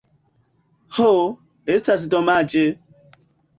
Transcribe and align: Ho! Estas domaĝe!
Ho! 0.99 1.09
Estas 1.75 2.07
domaĝe! 2.17 2.67